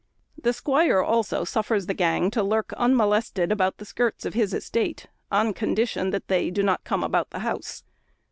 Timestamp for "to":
2.31-2.41